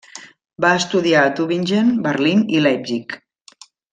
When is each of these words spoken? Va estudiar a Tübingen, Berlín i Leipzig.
Va 0.63 0.71
estudiar 0.77 1.25
a 1.25 1.33
Tübingen, 1.41 1.93
Berlín 2.09 2.43
i 2.59 2.65
Leipzig. 2.65 3.17